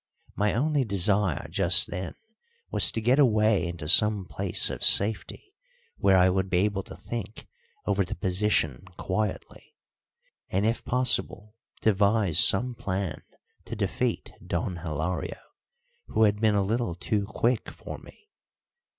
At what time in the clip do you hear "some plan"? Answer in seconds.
12.43-13.21